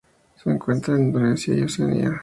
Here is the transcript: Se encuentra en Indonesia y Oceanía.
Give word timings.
Se 0.43 0.49
encuentra 0.49 0.95
en 0.95 1.03
Indonesia 1.09 1.53
y 1.53 1.61
Oceanía. 1.61 2.19